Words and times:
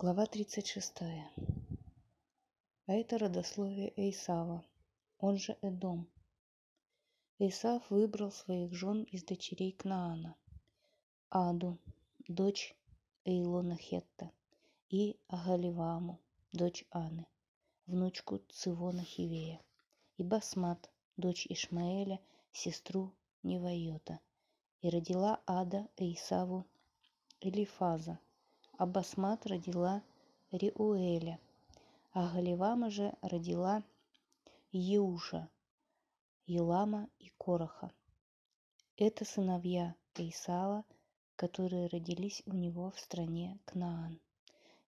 Глава 0.00 0.26
36. 0.26 1.02
А 2.86 2.92
это 2.92 3.18
родословие 3.18 3.92
Эйсава, 3.96 4.64
он 5.18 5.38
же 5.38 5.58
Эдом. 5.60 6.06
Эйсав 7.40 7.90
выбрал 7.90 8.30
своих 8.30 8.72
жен 8.72 9.02
из 9.02 9.24
дочерей 9.24 9.72
Кнаана. 9.72 10.36
Аду, 11.30 11.78
дочь 12.28 12.76
Эйлона 13.24 13.76
Хетта, 13.76 14.30
и 14.88 15.18
Агаливаму, 15.26 16.20
дочь 16.52 16.84
Аны, 16.90 17.26
внучку 17.86 18.38
Цивона 18.50 19.02
Хивея, 19.02 19.60
и 20.16 20.22
Басмат, 20.22 20.88
дочь 21.16 21.44
Ишмаэля, 21.48 22.20
сестру 22.52 23.12
Невайота, 23.42 24.20
и 24.80 24.90
родила 24.90 25.42
Ада 25.44 25.88
Эйсаву 25.96 26.66
Элифаза– 27.40 28.20
а 28.78 28.86
Басмат 28.86 29.44
родила 29.46 30.02
Риуэля, 30.52 31.40
а 32.12 32.32
Галивама 32.32 32.90
же 32.90 33.12
родила 33.22 33.82
Еуша, 34.70 35.50
Елама 36.46 37.08
и 37.18 37.28
Короха. 37.36 37.90
Это 38.96 39.24
сыновья 39.24 39.96
Исава, 40.14 40.84
которые 41.34 41.88
родились 41.88 42.42
у 42.46 42.52
него 42.52 42.92
в 42.92 43.00
стране 43.00 43.58
Кнаан. 43.64 44.20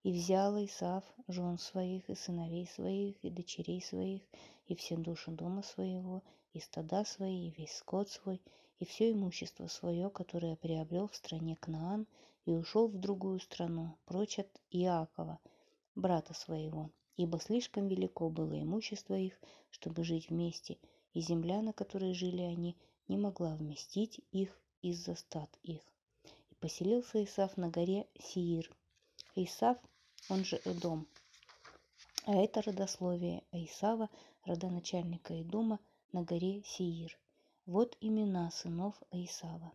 И 0.05 0.13
взял 0.13 0.57
Исав 0.65 1.05
жен 1.27 1.59
своих, 1.59 2.09
и 2.09 2.15
сыновей 2.15 2.67
своих, 2.69 3.23
и 3.25 3.31
дочерей 3.31 3.83
своих, 3.83 4.23
и 4.67 4.77
все 4.77 4.97
души 4.97 5.33
дома 5.33 5.63
своего, 5.63 6.23
и 6.53 6.61
стада 6.61 7.05
свои, 7.05 7.49
и 7.49 7.55
весь 7.57 7.77
скот 7.77 8.09
свой, 8.09 8.41
и 8.81 8.87
все 8.87 9.13
имущество 9.13 9.67
свое, 9.67 10.09
которое 10.11 10.57
приобрел 10.57 11.07
в 11.07 11.15
стране 11.15 11.55
Кнаан, 11.61 12.07
и 12.47 12.53
ушел 12.53 12.89
в 12.89 12.99
другую 12.99 13.39
страну, 13.39 13.99
прочь 14.07 14.39
от 14.39 14.49
Иакова, 14.71 15.39
брата 15.95 16.33
своего, 16.33 16.91
ибо 17.17 17.39
слишком 17.39 17.89
велико 17.89 18.31
было 18.31 18.61
имущество 18.61 19.15
их, 19.15 19.39
чтобы 19.71 20.03
жить 20.03 20.31
вместе, 20.31 20.79
и 21.13 21.21
земля, 21.21 21.61
на 21.61 21.75
которой 21.75 22.15
жили 22.15 22.41
они, 22.41 22.75
не 23.07 23.19
могла 23.19 23.55
вместить 23.55 24.23
их 24.33 24.59
из-за 24.81 25.15
стад 25.15 25.51
их. 25.63 25.83
И 26.51 26.55
поселился 26.55 27.23
Исав 27.23 27.59
на 27.59 27.69
горе 27.69 28.07
Сиир. 28.19 28.75
Исав, 29.35 29.77
он 30.31 30.45
же 30.45 30.61
Эдом. 30.65 31.07
А 32.25 32.35
это 32.35 32.63
родословие 32.63 33.43
Исава, 33.53 34.09
родоначальника 34.45 35.39
Эдома, 35.39 35.79
на 36.13 36.23
горе 36.23 36.63
Сиир. 36.65 37.19
Вот 37.75 37.97
имена 38.01 38.51
сынов 38.51 38.95
Исава. 39.13 39.71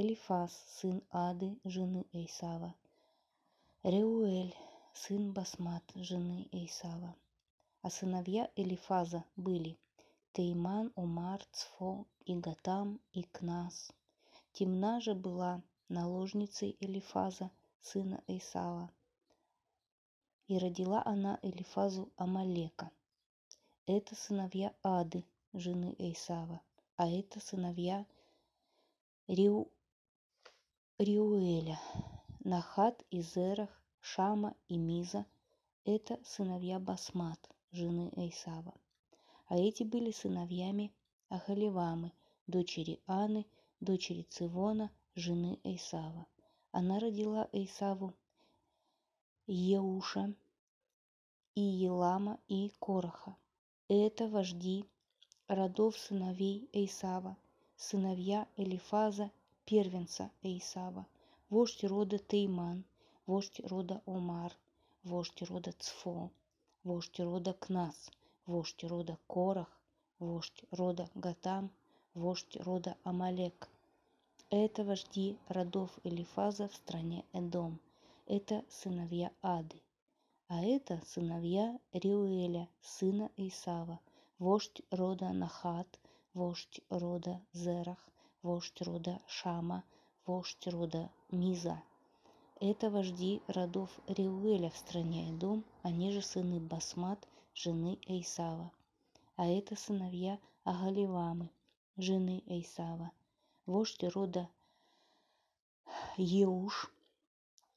Элифаз, 0.00 0.52
сын 0.76 0.96
Ады, 1.26 1.48
жены 1.74 2.02
Эйсава. 2.20 2.70
Реуэль, 3.82 4.54
сын 5.02 5.22
Басмат, 5.34 5.84
жены 6.08 6.48
Эйсава. 6.52 7.14
А 7.82 7.90
сыновья 7.90 8.50
Элифаза 8.56 9.20
были 9.36 9.76
Тейман, 10.32 10.90
Умар, 10.94 11.40
Цфо, 11.52 12.06
и 12.24 12.34
Гатам, 12.34 12.98
и 13.12 13.24
Кнас. 13.24 13.92
Темна 14.54 14.98
же 15.02 15.14
была 15.14 15.60
наложницей 15.90 16.78
Элифаза, 16.80 17.50
сына 17.82 18.22
Эйсава. 18.26 18.90
И 20.46 20.56
родила 20.56 21.02
она 21.04 21.38
Элифазу 21.42 22.10
Амалека. 22.16 22.90
Это 23.84 24.14
сыновья 24.14 24.72
Ады, 24.82 25.26
жены 25.52 25.94
Эйсава, 25.98 26.62
а 26.98 27.08
это 27.08 27.38
сыновья 27.38 28.04
Риу 29.28 29.70
Риуэля, 30.98 31.78
Нахат 32.40 33.04
и 33.10 33.22
Зерах, 33.22 33.70
Шама 34.00 34.56
и 34.66 34.76
Миза– 34.76 35.24
это 35.84 36.18
сыновья 36.24 36.80
Басмат, 36.80 37.38
жены 37.70 38.12
Эйсава. 38.16 38.74
А 39.46 39.56
эти 39.56 39.84
были 39.84 40.10
сыновьями 40.10 40.92
Ахаливамы, 41.28 42.10
дочери 42.48 43.00
Аны, 43.06 43.46
дочери 43.78 44.22
Цивона, 44.22 44.90
жены 45.14 45.60
Эйсава. 45.62 46.26
Она 46.72 46.98
родила 46.98 47.48
Эйсаву 47.52 48.12
Еуша 49.46 50.34
и 51.54 51.60
Елама 51.60 52.40
и 52.48 52.72
Короха. 52.80 53.36
Это 53.88 54.26
вожди 54.28 54.84
родов 55.48 55.96
сыновей 55.96 56.68
Эйсава, 56.74 57.34
сыновья 57.76 58.46
Элифаза 58.58 59.30
первенца 59.64 60.30
Эйсава, 60.42 61.06
вождь 61.48 61.84
рода 61.84 62.18
Тейман, 62.18 62.84
вождь 63.26 63.60
рода 63.64 64.02
Омар, 64.04 64.52
вождь 65.04 65.40
рода 65.48 65.72
Цфо, 65.78 66.30
вождь 66.84 67.18
рода 67.20 67.54
Кнас, 67.54 68.10
вождь 68.44 68.84
рода 68.84 69.16
Корах, 69.26 69.70
вождь 70.18 70.64
рода 70.70 71.08
Гатам, 71.14 71.70
вождь 72.14 72.56
рода 72.66 72.96
Амалек. 73.04 73.68
Это 74.50 74.84
вожди 74.84 75.38
родов 75.48 75.90
Элифаза 76.04 76.68
в 76.68 76.74
стране 76.74 77.24
Эдом. 77.32 77.80
Это 78.26 78.64
сыновья 78.68 79.30
Ады. 79.40 79.80
А 80.48 80.62
это 80.62 81.00
сыновья 81.06 81.78
Риуэля, 81.92 82.68
сына 82.82 83.30
Исава, 83.36 83.98
вождь 84.38 84.82
рода 84.90 85.32
Нахат, 85.32 85.88
вождь 86.32 86.80
рода 86.90 87.40
Зерах, 87.52 87.98
вождь 88.42 88.80
рода 88.82 89.20
Шама, 89.26 89.82
вождь 90.26 90.66
рода 90.66 91.10
Миза. 91.30 91.82
Это 92.60 92.90
вожди 92.90 93.42
родов 93.48 93.90
Реуэля 94.06 94.70
в 94.70 94.76
стране 94.76 95.30
Эдом, 95.30 95.64
они 95.82 96.12
же 96.12 96.22
сыны 96.22 96.60
Басмат, 96.60 97.26
жены 97.54 97.98
Эйсава. 98.06 98.70
А 99.36 99.46
это 99.46 99.76
сыновья 99.76 100.38
Агаливамы, 100.64 101.50
жены 101.96 102.42
Эйсава. 102.46 103.10
Вождь 103.66 104.04
рода 104.14 104.48
Еуш, 106.16 106.90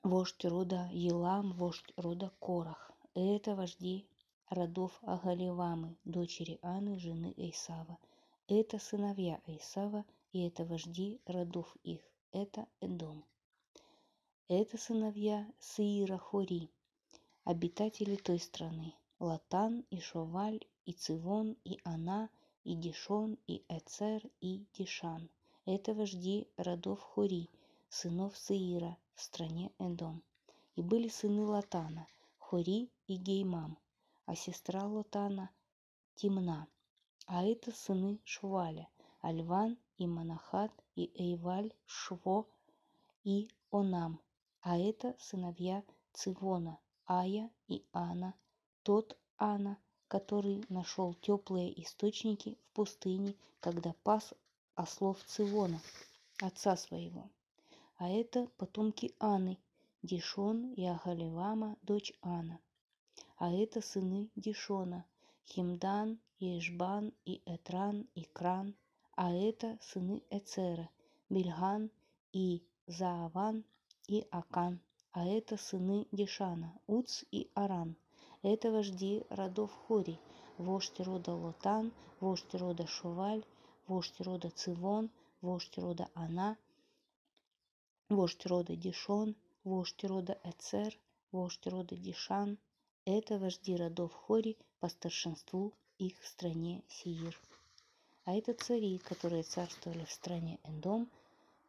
вождь 0.03 0.45
рода 0.45 0.89
Елам, 0.91 1.53
вождь 1.53 1.91
рода 1.95 2.31
Корах. 2.39 2.91
Это 3.13 3.55
вожди 3.55 4.05
родов 4.51 4.91
Агаливамы, 5.03 5.95
дочери 6.03 6.59
Аны, 6.61 6.99
жены 6.99 7.33
Эйсава. 7.37 7.97
Это 8.47 8.79
сыновья 8.79 9.39
Эйсава 9.47 10.03
и 10.33 10.45
это 10.47 10.65
вожди 10.65 11.21
родов 11.25 11.73
их, 11.83 12.01
это 12.33 12.67
Эдом. 12.81 13.23
Это 14.49 14.77
сыновья 14.77 15.49
Саира 15.59 16.17
Хори, 16.17 16.69
обитатели 17.45 18.17
той 18.17 18.39
страны, 18.39 18.93
Латан 19.19 19.85
и 19.89 20.01
Шоваль, 20.01 20.59
и 20.85 20.91
Цивон, 20.91 21.55
и 21.63 21.79
Ана, 21.85 22.29
и 22.65 22.75
Дишон, 22.75 23.37
и 23.47 23.63
Эцер, 23.69 24.21
и 24.41 24.65
Дишан. 24.73 25.29
Это 25.65 25.93
вожди 25.93 26.47
родов 26.57 26.99
Хори, 27.01 27.49
сынов 27.87 28.37
Саира 28.37 28.97
в 29.15 29.21
стране 29.21 29.71
Эдом. 29.79 30.21
И 30.75 30.81
были 30.81 31.07
сыны 31.07 31.45
Латана, 31.45 32.05
Хори 32.37 32.89
и 33.07 33.15
Геймам, 33.15 33.77
а 34.31 34.35
сестра 34.35 34.81
Латана– 34.95 35.49
Тимна. 36.17 36.61
А 37.25 37.43
это 37.43 37.69
сыны 37.83 38.11
Шуваля, 38.23 38.87
Альван 39.19 39.71
и 39.97 40.07
Манахат, 40.07 40.71
и 40.95 41.03
Эйваль, 41.25 41.73
Шво 41.85 42.45
и 43.25 43.49
Онам, 43.71 44.21
а 44.61 44.77
это 44.77 45.17
сыновья 45.19 45.83
Цивона, 46.13 46.79
Ая 47.05 47.51
и 47.67 47.83
Ана, 47.91 48.33
тот 48.83 49.17
Ана, 49.37 49.77
который 50.07 50.63
нашел 50.69 51.13
теплые 51.15 51.69
источники 51.83 52.57
в 52.63 52.75
пустыне, 52.75 53.35
когда 53.59 53.91
пас 54.05 54.33
ослов 54.75 55.21
Цивона, 55.25 55.81
отца 56.39 56.77
своего. 56.77 57.29
А 57.97 58.07
это 58.07 58.47
потомки 58.57 59.13
Аны, 59.19 59.57
Дишон 60.03 60.71
и 60.71 60.85
Агаливама, 60.85 61.75
дочь 61.81 62.13
Ана. 62.21 62.61
А 63.43 63.47
это 63.63 63.81
сыны 63.81 64.29
Дишона, 64.35 65.03
Химдан, 65.49 66.19
и 66.37 66.59
Ишбан, 66.59 67.11
и 67.25 67.41
Этран, 67.53 68.07
и 68.13 68.23
Кран, 68.35 68.75
а 69.15 69.33
это 69.33 69.79
сыны 69.81 70.21
Эцера, 70.29 70.87
Бильган 71.27 71.89
и 72.33 72.61
Зааван 72.85 73.63
и 74.07 74.27
Акан, 74.29 74.79
а 75.11 75.25
это 75.25 75.57
сыны 75.57 76.07
Дишана, 76.11 76.69
Уц 76.85 77.23
и 77.31 77.49
Аран. 77.55 77.95
Это 78.43 78.71
вожди 78.71 79.23
родов 79.31 79.71
Хори, 79.87 80.19
вождь 80.59 80.99
рода 80.99 81.33
Лотан, 81.33 81.91
вождь 82.19 82.53
рода 82.53 82.85
Шуваль, 82.85 83.43
вождь 83.87 84.21
рода 84.21 84.51
Цивон, 84.51 85.09
вождь 85.41 85.79
рода 85.79 86.09
Ана, 86.13 86.57
вождь 88.07 88.45
рода 88.45 88.75
Дишон, 88.75 89.35
вождь 89.63 90.03
рода 90.03 90.37
Эцер, 90.43 90.95
вождь 91.31 91.65
рода 91.65 91.95
Дишан. 91.97 92.59
Это 93.05 93.39
вожди 93.39 93.75
родов 93.75 94.13
Хори 94.13 94.57
по 94.79 94.89
старшинству 94.89 95.73
их 95.97 96.19
в 96.19 96.27
стране 96.27 96.83
Сиир 96.87 97.37
а 98.23 98.33
это 98.33 98.53
цари, 98.53 98.99
которые 98.99 99.43
царствовали 99.43 100.05
в 100.05 100.11
стране 100.11 100.59
Эдом 100.63 101.09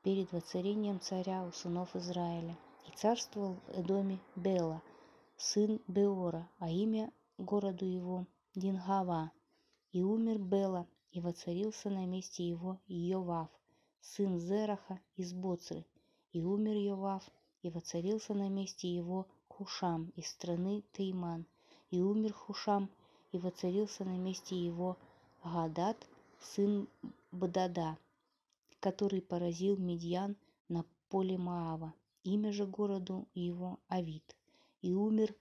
перед 0.03 0.31
воцарением 0.33 1.01
царя 1.01 1.45
у 1.45 1.53
сынов 1.53 1.97
Израиля. 1.97 2.57
И 2.87 2.97
царствовал 2.97 3.55
в 3.55 3.81
Эдоме 3.81 4.19
Бела, 4.37 4.83
сын 5.37 5.81
Беора, 5.87 6.49
а 6.59 6.69
имя 6.69 7.13
городу 7.39 7.87
его 7.87 8.27
Дингава. 8.55 9.33
И 9.93 10.03
умер 10.03 10.39
Бела, 10.39 10.87
и 11.11 11.21
воцарился 11.21 11.91
на 11.91 12.07
месте 12.07 12.47
его 12.47 12.81
Йовав, 12.87 13.49
сын 14.01 14.39
Зераха 14.39 15.01
из 15.17 15.33
Боцры. 15.33 15.87
И 16.33 16.43
умер 16.43 16.77
Йовав, 16.77 17.25
и 17.63 17.71
воцарился 17.71 18.35
на 18.35 18.49
месте 18.49 18.93
его 18.93 19.27
Хушам 19.53 20.13
из 20.17 20.29
страны 20.29 20.83
Тейман. 20.93 21.45
И 21.91 22.01
умер 22.01 22.33
Хушам, 22.33 22.89
и 23.33 23.39
воцарился 23.39 24.05
на 24.05 24.17
месте 24.17 24.57
его 24.57 24.97
Гадат, 25.45 25.99
сын 26.41 26.89
Бдада, 27.33 27.99
который 28.81 29.21
поразил 29.21 29.77
Медьян 29.77 30.37
на 30.69 30.85
поле 31.11 31.37
Маава. 31.37 31.93
Имя 32.25 32.53
же 32.53 32.67
городу 32.67 33.29
его 33.35 33.79
Авид. 33.89 34.37
И 34.81 34.95
умер 34.95 35.35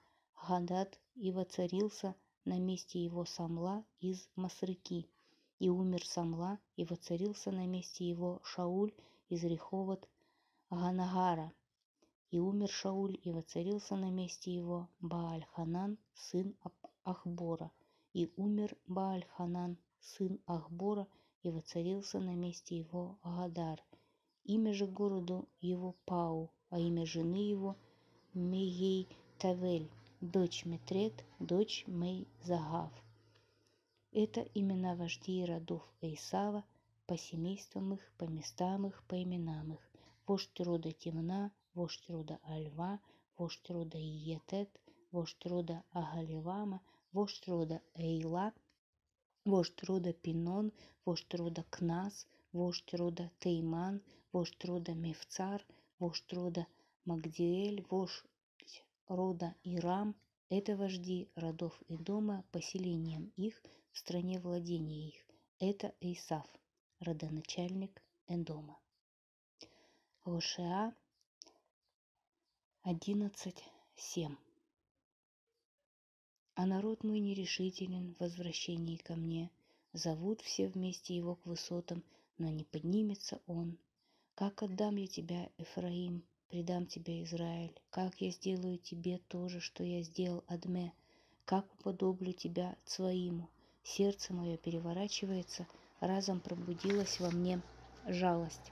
Гадат, 0.48 1.00
и 1.16 1.32
воцарился 1.32 2.14
на 2.44 2.60
месте 2.60 3.04
его 3.04 3.24
Самла 3.26 3.86
из 4.00 4.28
Масрыки. 4.36 5.08
И 5.60 5.70
умер 5.70 6.06
Самла, 6.06 6.60
и 6.76 6.84
воцарился 6.84 7.52
на 7.52 7.66
месте 7.66 8.10
его 8.10 8.42
Шауль 8.44 8.94
из 9.30 9.44
Реховод 9.44 10.10
Ганагара. 10.70 11.54
И 12.32 12.40
умер 12.40 12.70
Шауль, 12.70 13.20
и 13.24 13.32
воцарился 13.32 13.96
на 13.96 14.10
месте 14.10 14.56
его 14.56 14.88
Бааль-Ханан, 15.02 15.98
сын 16.16 16.56
Ахбора. 17.04 17.72
И 18.14 18.32
умер 18.38 18.76
Бааль-Ханан, 18.88 19.78
сын 20.00 20.40
Ахбора, 20.46 21.08
и 21.44 21.50
воцарился 21.50 22.20
на 22.20 22.34
месте 22.34 22.78
его 22.78 23.18
Гадар. 23.24 23.84
Имя 24.46 24.74
же 24.74 24.88
городу 24.88 25.48
его 25.60 25.96
Пау, 26.06 26.50
а 26.70 26.80
имя 26.80 27.06
жены 27.06 27.50
его 27.50 27.76
Мегей 28.34 29.08
Тавель, 29.38 29.90
дочь 30.22 30.66
Метрет, 30.66 31.26
дочь 31.40 31.84
Мей 31.86 32.28
Загав. 32.44 32.94
Это 34.14 34.42
имена 34.54 34.96
вождей 34.96 35.44
родов 35.46 35.84
Эйсава, 36.02 36.64
по 37.08 37.18
семействам 37.18 37.94
их, 37.94 38.12
по 38.18 38.24
местам 38.24 38.88
их, 38.88 39.04
по 39.08 39.22
именам 39.22 39.74
их. 39.74 39.92
Вождь 40.26 40.60
рода 40.60 40.92
Темна, 40.94 41.52
вождь 41.74 42.08
рода 42.10 42.40
Альва, 42.56 43.00
вождь 43.38 43.70
рода 43.70 43.98
Иетет, 43.98 44.70
вождь 45.12 45.46
рода 45.46 45.84
Агаливама, 45.92 46.82
вождь 47.12 47.48
рода 47.48 47.82
Эйла, 47.96 48.54
вождь 49.46 49.84
рода 49.84 50.12
Пинон, 50.14 50.72
вождь 51.06 51.34
рода 51.34 51.64
Кнас, 51.70 52.28
вождь 52.54 52.94
рода 52.94 53.32
Тейман, 53.40 54.02
вождь 54.32 54.64
рода 54.66 54.94
Мевцар, 54.94 55.60
вождь 56.00 56.32
рода 56.34 56.68
Магдиэль, 57.06 57.86
вождь 57.90 58.84
рода 59.08 59.56
Ирам. 59.64 60.16
Это 60.50 60.76
вожди 60.76 61.30
родов 61.36 61.82
Идома 61.88 62.44
поселением 62.52 63.32
их 63.38 63.62
в 63.92 63.98
стране 63.98 64.40
владения 64.40 65.08
их. 65.08 65.26
Это 65.60 65.94
Исав, 66.02 66.48
родоначальник 67.00 68.02
Эдома. 68.28 68.78
Гошеа 70.26 70.94
11.7 72.84 74.36
А 76.56 76.66
народ 76.66 77.04
мой 77.04 77.20
нерешителен 77.20 78.16
в 78.16 78.22
возвращении 78.22 78.98
ко 78.98 79.16
мне. 79.16 79.52
Зовут 79.94 80.42
все 80.42 80.68
вместе 80.68 81.16
его 81.16 81.36
к 81.36 81.46
высотам, 81.46 82.04
но 82.40 82.50
не 82.50 82.64
поднимется 82.64 83.40
он. 83.46 83.78
Как 84.34 84.64
отдам 84.64 84.96
я 84.96 85.06
тебя, 85.06 85.52
Эфраим, 85.60 86.24
предам 86.50 86.88
тебя, 86.88 87.24
Израиль? 87.24 87.80
Как 87.92 88.20
я 88.20 88.32
сделаю 88.32 88.80
тебе 88.80 89.20
то 89.28 89.48
же, 89.48 89.60
что 89.60 89.84
я 89.84 90.02
сделал 90.02 90.44
Адме? 90.48 90.92
Как 91.46 91.72
уподоблю 91.76 92.34
тебя 92.34 92.76
Цваиму? 92.86 93.48
Сердце 93.84 94.34
мое 94.34 94.58
переворачивается, 94.58 95.68
разом 96.00 96.40
пробудилась 96.40 97.20
во 97.20 97.30
мне 97.30 97.62
жалость. 98.08 98.72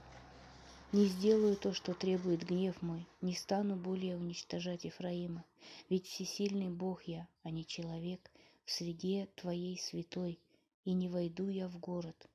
Не 0.92 1.06
сделаю 1.06 1.56
то, 1.56 1.72
что 1.72 1.94
требует 1.94 2.42
гнев 2.42 2.82
мой, 2.82 3.06
не 3.20 3.36
стану 3.36 3.76
более 3.76 4.16
уничтожать 4.16 4.82
Ефраима, 4.82 5.44
ведь 5.88 6.08
всесильный 6.08 6.68
Бог 6.68 7.04
я, 7.04 7.28
а 7.44 7.50
не 7.50 7.64
человек, 7.64 8.28
в 8.64 8.72
среде 8.72 9.28
Твоей 9.36 9.78
святой, 9.78 10.40
и 10.84 10.92
не 10.92 11.08
войду 11.08 11.48
я 11.48 11.68
в 11.68 11.78
город. 11.78 12.28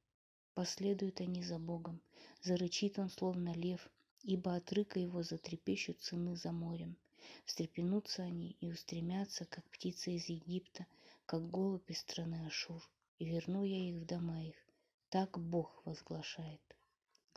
Последуют 0.53 1.19
они 1.19 1.43
за 1.43 1.59
Богом, 1.59 1.99
зарычит 2.43 2.97
он, 2.97 3.09
словно 3.09 3.53
лев, 3.53 3.89
ибо 4.23 4.55
от 4.55 4.71
рыка 4.71 5.01
его 5.01 5.21
затрепещут 5.21 6.01
сыны 6.01 6.37
за 6.37 6.53
морем. 6.53 6.95
Встрепенутся 7.43 8.23
они 8.23 8.55
и 8.61 8.69
устремятся, 8.69 9.43
как 9.43 9.65
птицы 9.65 10.13
из 10.13 10.29
Египта, 10.29 10.85
как 11.25 11.51
голубь 11.51 11.91
из 11.91 11.99
страны 11.99 12.47
Ашур, 12.47 12.81
и 13.19 13.25
верну 13.25 13.65
я 13.65 13.89
их 13.89 13.95
в 13.97 14.05
дома 14.05 14.45
их. 14.45 14.55
Так 15.09 15.37
Бог 15.37 15.81
возглашает. 15.83 16.64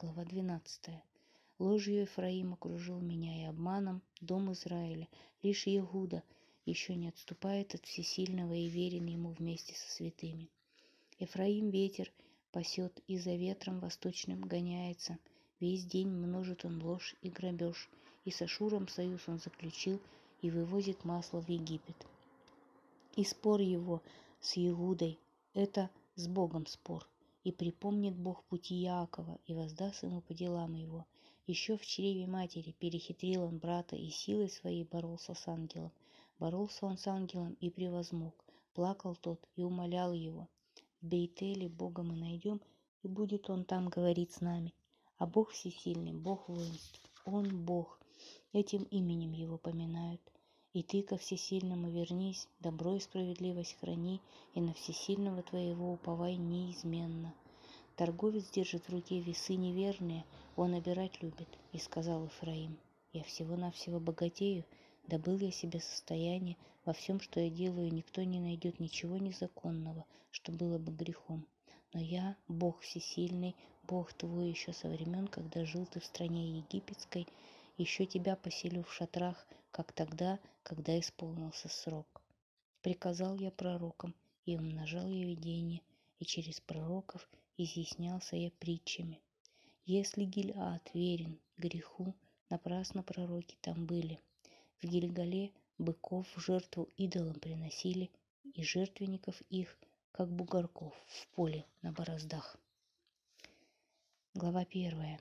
Глава 0.00 0.24
12. 0.24 0.90
Ложью 1.58 2.02
Ефраим 2.02 2.52
окружил 2.52 3.00
меня 3.00 3.42
и 3.42 3.46
обманом 3.46 4.00
дом 4.20 4.52
Израиля. 4.52 5.08
Лишь 5.42 5.66
Иегуда 5.66 6.22
еще 6.64 6.94
не 6.94 7.08
отступает 7.08 7.74
от 7.74 7.84
всесильного 7.84 8.52
и 8.52 8.68
верен 8.68 9.06
ему 9.06 9.30
вместе 9.30 9.74
со 9.74 9.90
святыми. 9.90 10.50
Ефраим 11.18 11.70
ветер 11.70 12.12
пасет 12.52 13.02
и 13.08 13.18
за 13.18 13.34
ветром 13.34 13.80
восточным 13.80 14.40
гоняется. 14.42 15.18
Весь 15.58 15.84
день 15.84 16.10
множит 16.10 16.64
он 16.64 16.80
ложь 16.80 17.16
и 17.22 17.28
грабеж, 17.28 17.90
и 18.24 18.30
с 18.30 18.40
Ашуром 18.40 18.86
союз 18.86 19.28
он 19.28 19.40
заключил 19.40 20.00
и 20.42 20.52
вывозит 20.52 21.04
масло 21.04 21.40
в 21.42 21.48
Египет. 21.48 22.06
И 23.16 23.24
спор 23.24 23.60
его 23.60 24.00
с 24.40 24.56
Иудой– 24.56 25.18
это 25.54 25.90
с 26.14 26.28
Богом 26.28 26.66
спор. 26.66 27.04
И 27.44 27.52
припомнит 27.52 28.16
Бог 28.16 28.44
пути 28.44 28.74
Яакова 28.74 29.38
и 29.46 29.54
воздаст 29.54 30.02
ему 30.02 30.20
по 30.20 30.34
делам 30.34 30.74
его. 30.74 31.06
Еще 31.46 31.76
в 31.76 31.86
чреве 31.86 32.26
матери 32.26 32.72
перехитрил 32.72 33.44
он 33.44 33.58
брата 33.58 33.96
и 33.96 34.10
силой 34.10 34.50
своей 34.50 34.84
боролся 34.84 35.34
с 35.34 35.48
ангелом. 35.48 35.92
Боролся 36.38 36.86
он 36.86 36.98
с 36.98 37.06
ангелом 37.06 37.54
и 37.60 37.70
превозмог. 37.70 38.34
Плакал 38.74 39.16
тот 39.16 39.40
и 39.56 39.62
умолял 39.62 40.12
его. 40.12 40.48
В 41.00 41.06
Бейтеле 41.06 41.68
Бога 41.68 42.02
мы 42.02 42.16
найдем, 42.16 42.60
и 43.02 43.08
будет 43.08 43.48
он 43.50 43.64
там 43.64 43.88
говорить 43.88 44.32
с 44.32 44.40
нами. 44.40 44.74
А 45.16 45.26
Бог 45.26 45.50
всесильный, 45.50 46.12
Бог 46.12 46.48
воинств, 46.48 47.00
Он 47.24 47.64
Бог. 47.64 48.00
Этим 48.52 48.82
именем 48.84 49.32
его 49.32 49.58
поминают– 49.58 50.20
и 50.74 50.82
ты 50.82 51.02
ко 51.02 51.16
всесильному 51.16 51.90
вернись, 51.90 52.48
добро 52.60 52.96
и 52.96 53.00
справедливость 53.00 53.76
храни, 53.80 54.20
и 54.54 54.60
на 54.60 54.74
всесильного 54.74 55.42
твоего 55.42 55.92
уповай 55.92 56.36
неизменно. 56.36 57.34
Торговец 57.96 58.50
держит 58.50 58.88
в 58.88 58.92
руке 58.92 59.20
весы 59.20 59.54
неверные, 59.54 60.24
он 60.56 60.74
обирать 60.74 61.22
любит, 61.22 61.48
и 61.72 61.78
сказал 61.78 62.26
Ифраим, 62.26 62.78
я 63.12 63.24
всего-навсего 63.24 63.98
богатею, 63.98 64.64
добыл 65.06 65.38
я 65.38 65.50
себе 65.50 65.80
состояние, 65.80 66.56
во 66.84 66.92
всем, 66.92 67.20
что 67.20 67.40
я 67.40 67.50
делаю, 67.50 67.92
никто 67.92 68.22
не 68.22 68.38
найдет 68.38 68.78
ничего 68.78 69.16
незаконного, 69.18 70.04
что 70.30 70.52
было 70.52 70.78
бы 70.78 70.92
грехом. 70.92 71.46
Но 71.92 72.00
я, 72.00 72.36
Бог 72.46 72.80
всесильный, 72.80 73.56
Бог 73.82 74.12
твой 74.12 74.50
еще 74.50 74.72
со 74.72 74.88
времен, 74.88 75.26
когда 75.26 75.64
жил 75.64 75.86
ты 75.86 76.00
в 76.00 76.04
стране 76.04 76.58
египетской, 76.58 77.26
еще 77.78 78.06
тебя 78.06 78.34
поселю 78.34 78.82
в 78.82 78.92
шатрах, 78.92 79.46
как 79.70 79.92
тогда, 79.92 80.40
когда 80.64 80.98
исполнился 80.98 81.68
срок. 81.68 82.22
Приказал 82.82 83.36
я 83.36 83.50
пророкам, 83.50 84.14
и 84.44 84.56
умножал 84.56 85.08
я 85.08 85.24
видение, 85.24 85.82
и 86.18 86.24
через 86.24 86.60
пророков 86.60 87.28
изъяснялся 87.56 88.36
я 88.36 88.50
притчами. 88.50 89.20
Если 89.84 90.24
Гильад 90.24 90.90
верен 90.92 91.38
греху, 91.56 92.14
напрасно 92.50 93.02
пророки 93.02 93.56
там 93.60 93.86
были. 93.86 94.18
В 94.82 94.86
Гильгале 94.86 95.52
быков 95.78 96.26
в 96.36 96.40
жертву 96.40 96.88
идолам 96.96 97.38
приносили, 97.38 98.10
и 98.54 98.64
жертвенников 98.64 99.40
их, 99.50 99.78
как 100.10 100.28
бугорков, 100.30 100.94
в 101.06 101.28
поле 101.28 101.64
на 101.82 101.92
бороздах. 101.92 102.56
Глава 104.34 104.64
первая. 104.64 105.20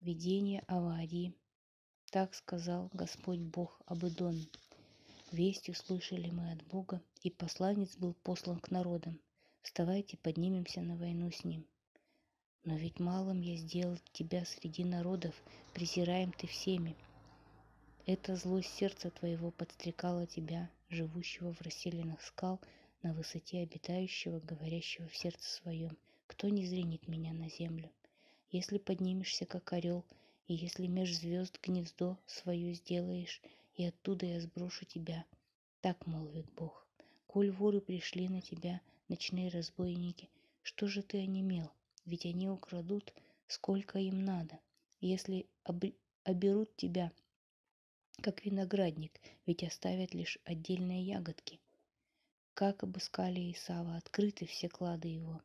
Видение 0.00 0.64
Авадии 0.66 1.32
так 2.12 2.34
сказал 2.34 2.90
Господь 2.92 3.38
Бог 3.38 3.80
Идоме. 3.88 4.46
Весть 5.30 5.70
услышали 5.70 6.28
мы 6.28 6.52
от 6.52 6.62
Бога, 6.64 7.00
и 7.22 7.30
посланец 7.30 7.96
был 7.96 8.12
послан 8.22 8.60
к 8.60 8.70
народам. 8.70 9.18
Вставайте, 9.62 10.18
поднимемся 10.18 10.82
на 10.82 10.94
войну 10.96 11.30
с 11.30 11.42
ним. 11.42 11.64
Но 12.64 12.76
ведь 12.76 13.00
малым 13.00 13.40
я 13.40 13.56
сделал 13.56 13.96
тебя 14.12 14.44
среди 14.44 14.84
народов, 14.84 15.34
презираем 15.72 16.32
ты 16.32 16.46
всеми. 16.46 16.96
Эта 18.04 18.36
злость 18.36 18.74
сердца 18.74 19.10
твоего 19.10 19.50
подстрекала 19.50 20.26
тебя, 20.26 20.68
живущего 20.90 21.54
в 21.54 21.62
расселенных 21.62 22.20
скал, 22.20 22.60
на 23.02 23.14
высоте 23.14 23.60
обитающего, 23.60 24.38
говорящего 24.40 25.08
в 25.08 25.16
сердце 25.16 25.50
своем, 25.50 25.96
кто 26.26 26.50
не 26.50 26.66
зренит 26.66 27.08
меня 27.08 27.32
на 27.32 27.48
землю. 27.48 27.90
Если 28.50 28.76
поднимешься, 28.76 29.46
как 29.46 29.72
орел, 29.72 30.04
и 30.46 30.54
если 30.54 30.86
меж 30.86 31.14
звезд 31.16 31.58
гнездо 31.62 32.18
свое 32.26 32.74
сделаешь, 32.74 33.40
и 33.74 33.84
оттуда 33.84 34.26
я 34.26 34.40
сброшу 34.40 34.84
тебя, 34.84 35.24
Так 35.80 36.06
молвит 36.06 36.46
Бог. 36.56 36.86
Коль 37.26 37.50
воры 37.50 37.80
пришли 37.80 38.28
на 38.28 38.40
тебя, 38.40 38.80
ночные 39.08 39.48
разбойники, 39.48 40.28
что 40.62 40.86
же 40.86 41.02
ты 41.02 41.18
онемел? 41.18 41.70
Ведь 42.04 42.26
они 42.26 42.48
украдут, 42.48 43.12
сколько 43.48 43.98
им 43.98 44.24
надо. 44.24 44.60
Если 45.00 45.46
об... 45.64 45.84
оберут 46.24 46.76
тебя, 46.76 47.10
как 48.20 48.44
виноградник, 48.44 49.20
ведь 49.46 49.64
оставят 49.64 50.14
лишь 50.14 50.38
отдельные 50.44 51.02
ягодки. 51.02 51.58
Как 52.54 52.82
обыскали 52.82 53.50
Исава, 53.52 53.96
открыты 53.96 54.46
все 54.46 54.68
клады 54.68 55.08
его. 55.08 55.42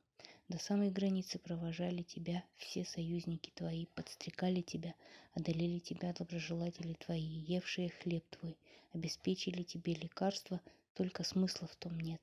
До 0.49 0.57
самой 0.59 0.91
границы 0.91 1.39
провожали 1.39 2.03
тебя 2.03 2.41
все 2.55 2.85
союзники 2.85 3.51
твои, 3.53 3.85
подстрекали 3.87 4.61
тебя, 4.61 4.95
одолели 5.33 5.79
тебя 5.79 6.13
доброжелатели 6.13 6.93
твои, 6.93 7.21
евшие 7.21 7.89
хлеб 7.89 8.23
твой, 8.29 8.57
обеспечили 8.93 9.63
тебе 9.63 9.93
лекарства, 9.93 10.61
только 10.93 11.25
смысла 11.25 11.67
в 11.67 11.75
том 11.75 11.99
нет. 11.99 12.21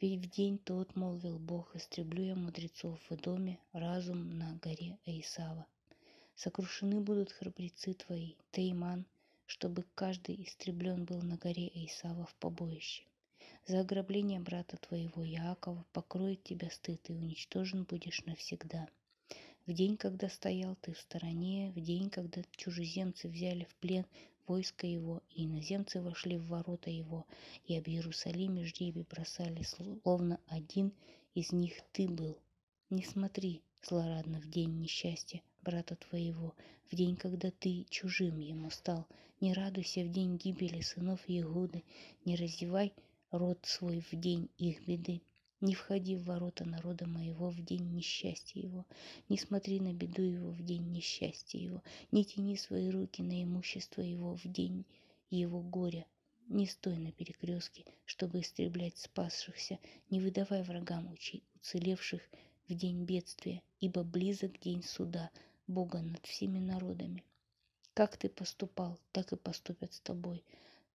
Ведь 0.00 0.18
в 0.18 0.30
день 0.30 0.58
тот, 0.58 0.96
молвил 0.96 1.38
Бог, 1.38 1.76
истреблю 1.76 2.24
я 2.24 2.34
мудрецов 2.34 2.98
в 3.08 3.16
доме, 3.16 3.60
разум 3.72 4.36
на 4.36 4.54
горе 4.56 4.98
Эйсава. 5.06 5.66
Сокрушены 6.34 7.00
будут 7.00 7.30
храбрецы 7.30 7.94
твои, 7.94 8.34
Тейман, 8.50 9.06
чтобы 9.46 9.84
каждый 9.94 10.42
истреблен 10.42 11.04
был 11.04 11.22
на 11.22 11.36
горе 11.36 11.68
Эйсава 11.68 12.26
в 12.26 12.34
побоище. 12.34 13.04
За 13.70 13.82
ограбление 13.82 14.40
брата 14.40 14.76
твоего 14.78 15.22
Яакова 15.22 15.84
покроет 15.92 16.42
тебя 16.42 16.68
стыд, 16.70 17.08
и 17.08 17.12
уничтожен 17.12 17.84
будешь 17.84 18.24
навсегда. 18.24 18.88
В 19.64 19.72
день, 19.72 19.96
когда 19.96 20.28
стоял 20.28 20.74
ты 20.80 20.92
в 20.92 20.98
стороне, 20.98 21.72
в 21.76 21.80
день, 21.80 22.10
когда 22.10 22.42
чужеземцы 22.56 23.28
взяли 23.28 23.62
в 23.62 23.74
плен 23.76 24.06
войско 24.48 24.88
его, 24.88 25.22
и 25.30 25.46
иноземцы 25.46 26.02
вошли 26.02 26.36
в 26.36 26.48
ворота 26.48 26.90
его, 26.90 27.26
и 27.64 27.78
об 27.78 27.86
Иерусалиме 27.86 28.64
жребий 28.64 29.06
бросали, 29.08 29.62
словно 29.62 30.40
один 30.48 30.92
из 31.36 31.52
них 31.52 31.74
ты 31.92 32.08
был. 32.08 32.36
Не 32.88 33.04
смотри 33.04 33.62
злорадно 33.88 34.40
в 34.40 34.50
день 34.50 34.80
несчастья 34.80 35.42
брата 35.62 35.94
твоего, 35.94 36.56
в 36.90 36.96
день, 36.96 37.14
когда 37.14 37.52
ты 37.52 37.86
чужим 37.88 38.40
ему 38.40 38.68
стал. 38.70 39.06
Не 39.40 39.54
радуйся 39.54 40.00
в 40.02 40.10
день 40.10 40.38
гибели 40.38 40.80
сынов 40.80 41.20
Егуды, 41.28 41.84
не 42.24 42.34
раздевай 42.34 42.92
род 43.30 43.58
свой 43.64 44.00
в 44.00 44.12
день 44.12 44.48
их 44.58 44.86
беды. 44.86 45.22
Не 45.60 45.74
входи 45.74 46.16
в 46.16 46.24
ворота 46.24 46.64
народа 46.64 47.06
моего 47.06 47.50
в 47.50 47.62
день 47.62 47.92
несчастья 47.92 48.60
его, 48.60 48.86
не 49.28 49.36
смотри 49.36 49.78
на 49.78 49.92
беду 49.92 50.22
его 50.22 50.50
в 50.50 50.62
день 50.62 50.90
несчастья 50.90 51.58
его, 51.58 51.82
не 52.12 52.24
тяни 52.24 52.56
свои 52.56 52.88
руки 52.88 53.22
на 53.22 53.42
имущество 53.42 54.00
его 54.00 54.36
в 54.36 54.44
день 54.44 54.86
его 55.28 55.60
горя, 55.60 56.06
не 56.48 56.66
стой 56.66 56.96
на 56.96 57.12
перекрестке, 57.12 57.84
чтобы 58.06 58.40
истреблять 58.40 58.96
спасшихся, 58.98 59.78
не 60.08 60.18
выдавай 60.18 60.62
врагам 60.62 61.14
уцелевших 61.56 62.22
в 62.68 62.74
день 62.74 63.04
бедствия, 63.04 63.62
ибо 63.80 64.02
близок 64.02 64.58
день 64.60 64.82
суда 64.82 65.30
Бога 65.66 66.00
над 66.00 66.24
всеми 66.26 66.58
народами. 66.58 67.22
Как 67.94 68.16
ты 68.16 68.28
поступал, 68.28 68.98
так 69.12 69.32
и 69.32 69.36
поступят 69.36 69.92
с 69.92 70.00
тобой. 70.00 70.42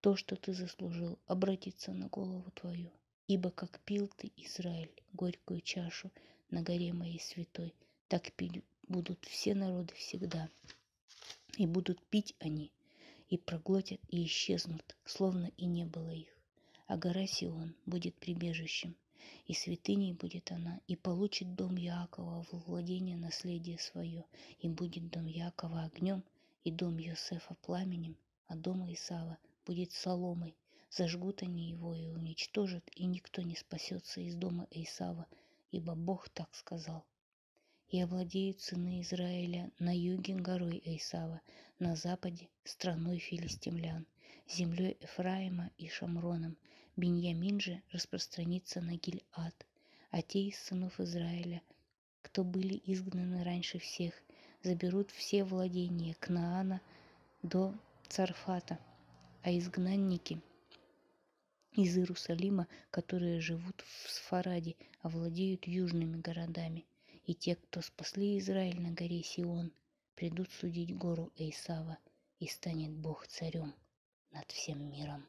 То, 0.06 0.16
что 0.16 0.36
ты 0.36 0.54
заслужил, 0.54 1.18
обратится 1.26 1.92
на 1.92 2.10
голову 2.10 2.52
твою. 2.52 2.92
Ибо 3.28 3.50
как 3.50 3.80
пил 3.86 4.08
ты, 4.16 4.32
Израиль, 4.38 4.92
горькую 5.14 5.62
чашу 5.62 6.12
на 6.52 6.62
горе 6.62 6.94
моей 6.94 7.20
святой, 7.20 7.74
так 8.08 8.32
пить 8.34 8.62
будут 8.88 9.26
все 9.26 9.56
народы 9.56 9.96
всегда. 9.96 10.48
И 11.58 11.66
будут 11.66 12.00
пить 12.06 12.36
они, 12.38 12.72
и 13.30 13.40
проглотят, 13.40 14.00
и 14.10 14.26
исчезнут, 14.26 14.96
словно 15.06 15.50
и 15.58 15.66
не 15.66 15.86
было 15.86 16.12
их. 16.12 16.38
А 16.86 16.98
гора 16.98 17.26
Сион 17.26 17.74
будет 17.88 18.14
прибежищем, 18.14 18.96
и 19.48 19.56
святыней 19.56 20.14
будет 20.14 20.52
она, 20.52 20.82
и 20.86 20.96
получит 20.96 21.56
дом 21.56 21.78
Яакова 21.78 22.44
в 22.44 22.68
владение 22.68 23.18
наследие 23.18 23.80
свое, 23.80 24.24
и 24.60 24.70
будет 24.70 25.10
дом 25.10 25.26
Яакова 25.26 25.82
огнем, 25.82 26.24
и 26.64 26.70
дом 26.70 27.00
Йосефа 27.00 27.56
пламенем, 27.64 28.16
а 28.46 28.56
дом 28.56 28.86
Исава 28.94 29.40
будет 29.66 29.92
соломой. 29.92 30.56
Зажгут 30.90 31.42
они 31.42 31.70
его 31.70 31.94
и 31.94 32.08
уничтожат, 32.08 32.84
и 32.96 33.06
никто 33.06 33.42
не 33.42 33.56
спасется 33.56 34.22
из 34.22 34.36
дома 34.36 34.68
Исава, 34.72 35.28
ибо 35.72 35.96
Бог 35.96 36.30
так 36.30 36.54
сказал. 36.56 37.04
И 37.90 38.02
овладеют 38.02 38.62
сыны 38.62 39.02
Израиля 39.02 39.72
на 39.80 39.96
юге 39.96 40.36
горой 40.36 40.82
Исава, 40.86 41.42
на 41.80 41.96
западе 41.96 42.48
страной 42.64 43.18
филистимлян, 43.18 44.06
землей 44.48 44.98
Ефраима 45.02 45.72
и 45.78 45.90
Шамроном. 45.90 46.58
Беньямин 46.96 47.60
же 47.60 47.82
распространится 47.92 48.80
на 48.80 48.96
Гильад, 48.96 49.66
а 50.12 50.22
те 50.22 50.48
из 50.48 50.58
сынов 50.60 51.00
Израиля, 51.02 51.62
кто 52.22 52.46
были 52.46 52.82
изгнаны 52.86 53.44
раньше 53.44 53.80
всех, 53.80 54.14
заберут 54.64 55.12
все 55.12 55.44
владения 55.44 56.16
Кнаана 56.20 56.80
до 57.44 57.76
Царфата– 58.08 58.80
а 59.46 59.52
изгнанники 59.52 60.42
из 61.74 61.96
Иерусалима, 61.96 62.68
которые 62.90 63.40
живут 63.40 63.84
в 63.86 64.10
Сфараде, 64.10 64.76
овладеют 65.02 65.68
южными 65.68 66.20
городами. 66.20 66.84
И 67.26 67.36
те, 67.36 67.56
кто 67.56 67.82
спасли 67.82 68.40
Израиль 68.40 68.82
на 68.82 68.90
горе 68.90 69.22
Сион, 69.22 69.72
придут 70.16 70.50
судить 70.50 70.98
гору 70.98 71.32
Эйсава, 71.38 72.00
и 72.40 72.48
станет 72.48 72.92
Бог 72.92 73.28
царем 73.28 73.76
над 74.32 74.52
всем 74.52 74.90
миром. 74.90 75.24